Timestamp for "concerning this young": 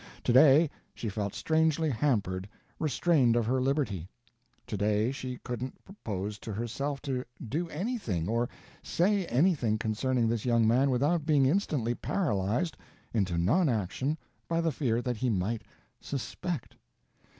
9.77-10.65